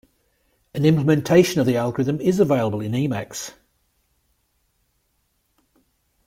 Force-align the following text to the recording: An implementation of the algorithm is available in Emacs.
An 0.73 0.83
implementation 0.83 1.61
of 1.61 1.67
the 1.67 1.77
algorithm 1.77 2.19
is 2.19 2.39
available 2.39 2.81
in 2.81 2.93
Emacs. 2.93 3.51